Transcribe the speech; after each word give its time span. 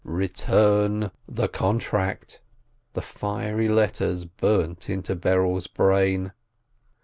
"Return 0.03 1.11
the 1.27 1.47
contract!" 1.47 2.41
the 2.93 3.03
fiery 3.03 3.67
letters 3.67 4.25
burnt 4.25 4.89
into 4.89 5.15
Berel's 5.15 5.67
brain. 5.67 6.33